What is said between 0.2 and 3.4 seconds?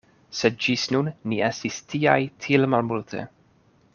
Sed ĝis nun ni estis tiaj tiel malmulte.